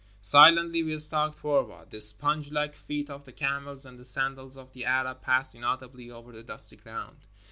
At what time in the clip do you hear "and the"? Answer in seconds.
3.85-4.03